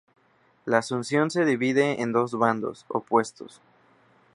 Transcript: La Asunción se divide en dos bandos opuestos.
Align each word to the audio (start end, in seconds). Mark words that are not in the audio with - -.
La 0.65 0.79
Asunción 0.79 1.29
se 1.29 1.45
divide 1.45 2.01
en 2.01 2.11
dos 2.11 2.31
bandos 2.31 2.85
opuestos. 2.87 3.61